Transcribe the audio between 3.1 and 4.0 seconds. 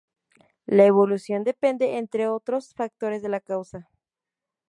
de la causa.